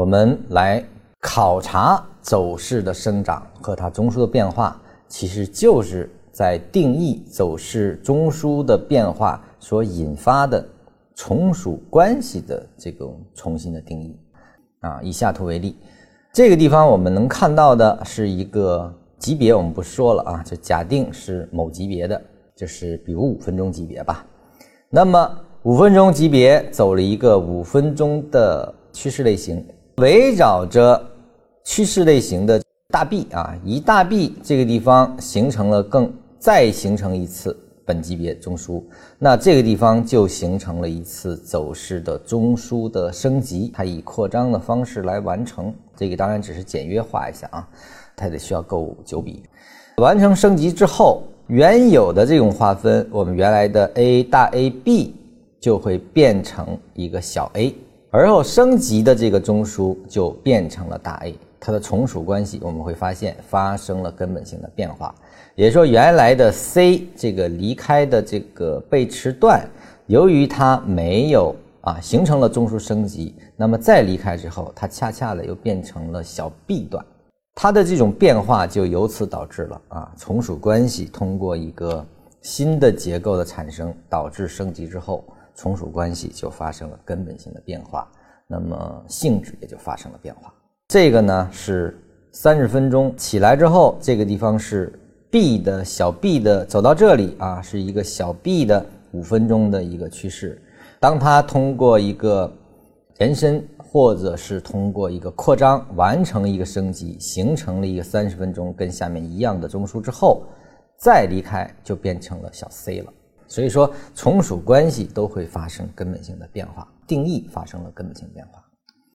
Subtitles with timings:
[0.00, 0.82] 我们来
[1.20, 10.66] 考察走势的生长和它中枢的变化，其实就是在定义走势中枢的变化所引发的
[11.14, 14.16] 从属关系的这种重新的定义。
[14.80, 15.76] 啊，以下图为例，
[16.32, 22.18] 这个地方我们能看到的是一个级别，我们不说了啊，就假定是某级别的，
[22.56, 24.24] 就是比如五分钟级别吧。
[24.88, 25.30] 那么
[25.64, 29.62] 五分钟级别走了一个五分钟的趋势类型。
[30.00, 30.98] 围绕着
[31.62, 37.54] 趋势类型的大 B 啊，一大 B 这个地方形成了更再形成一次
[37.84, 38.82] 本级别中枢，
[39.18, 45.72] 那这个地方就形成了一次走势的中枢的升级，它以扩张的方式来完成。
[45.94, 47.68] 这个当然只是简约化一下啊，
[48.16, 49.42] 它得需要够九笔。
[49.98, 55.14] 完成升级之后，原有的这种划分，我们原来的 A 大 A B
[55.60, 57.74] 就会变成一个小 a。
[58.12, 65.14] 而后升级的这个中枢就变成了大 A，它的从属关系我们会发现发生了根本性的变化，
[65.54, 69.64] 也就是说原来的 C 这个离开的这个背驰段，
[70.06, 77.04] 由于它没有啊形成了中枢升级，那么再离开之后，它恰恰的又变成了小 B 段，
[77.54, 82.04] 它的这种变化就由此导致了啊从属关系通过一个
[82.42, 85.24] 新的结构的产生，导致升级之后。
[85.60, 88.10] 从属关系就发生了根本性的变化，
[88.46, 90.50] 那么性质也就发生了变化。
[90.88, 92.02] 这个呢是
[92.32, 94.90] 三十分钟起来之后，这个地方是
[95.30, 100.58] B 的小 B 的走到这里啊，是一个小 B 的五分钟的一个趋势。
[100.98, 102.50] 当它通过一个
[103.18, 110.42] 延伸或者是通过一个扩张完成一个升级，形成了一个三十分钟跟下面一样的中枢之后，
[110.96, 113.12] 再离开就变成了小 C 了。
[113.50, 118.64] 所以说，从属关系都会发生根本性的变化，定义发生了根本性变化。